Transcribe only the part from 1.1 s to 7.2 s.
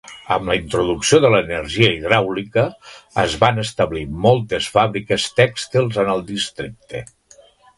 de l'energia hidràulica, es van establir moltes fàbriques tèxtils en el districte.